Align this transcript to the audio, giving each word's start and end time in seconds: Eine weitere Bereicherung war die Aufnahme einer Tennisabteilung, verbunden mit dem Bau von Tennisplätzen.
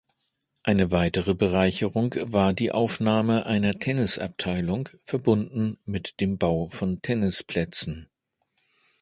Eine 0.63 0.89
weitere 0.89 1.35
Bereicherung 1.35 2.15
war 2.21 2.53
die 2.53 2.71
Aufnahme 2.71 3.45
einer 3.45 3.73
Tennisabteilung, 3.73 4.89
verbunden 5.03 5.77
mit 5.85 6.19
dem 6.21 6.39
Bau 6.39 6.69
von 6.69 7.03
Tennisplätzen. 7.03 8.09